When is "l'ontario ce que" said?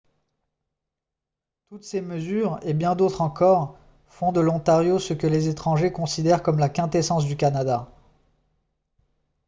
4.39-5.27